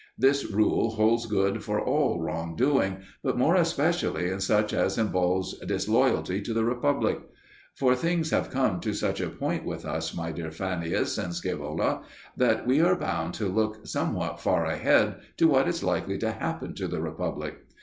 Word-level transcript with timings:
This 0.17 0.49
rule 0.49 0.89
holds 0.95 1.27
good 1.27 1.63
for 1.63 1.79
all 1.79 2.19
wrong 2.19 2.55
doing, 2.55 3.01
but 3.21 3.37
more 3.37 3.53
especially 3.53 4.31
in 4.31 4.39
such 4.39 4.73
as 4.73 4.97
involves 4.97 5.55
disloyalty 5.59 6.41
to 6.41 6.55
the 6.55 6.65
republic. 6.65 7.19
For 7.75 7.95
things 7.95 8.31
have 8.31 8.49
come 8.49 8.79
to 8.79 8.95
such 8.95 9.21
a 9.21 9.29
point 9.29 9.63
with 9.63 9.85
us, 9.85 10.15
my 10.15 10.31
dear 10.31 10.49
Fannius 10.49 11.19
and 11.19 11.33
Scaevola, 11.35 12.01
that 12.35 12.65
we 12.65 12.81
are 12.81 12.95
bound 12.95 13.35
to 13.35 13.47
look 13.47 13.85
somewhat 13.85 14.39
far 14.41 14.65
ahead 14.65 15.19
to 15.37 15.47
what 15.47 15.67
is 15.67 15.83
likely 15.83 16.17
to 16.17 16.31
happen 16.31 16.73
to 16.77 16.87
the 16.87 16.99
republic. 16.99 17.59